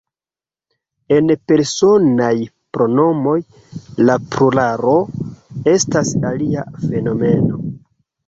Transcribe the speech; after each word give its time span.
En 1.17 1.27
Personaj 1.51 2.31
pronomoj, 2.77 3.35
la 4.09 4.15
pluralo 4.35 4.95
estas 5.75 6.15
alia 6.31 6.65
fenomeno. 6.87 7.63